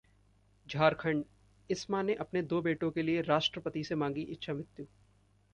झारखंड: 0.67 1.23
इस 1.69 1.89
मां 1.89 2.03
ने 2.03 2.13
अपने 2.15 2.41
दो 2.43 2.61
बेटों 2.61 2.91
के 2.91 3.01
लिए 3.01 3.21
राष्ट्रपति 3.21 3.83
से 3.83 3.95
मांगी 3.95 4.21
इच्छा 4.21 4.53
मृत्यु 4.53 4.85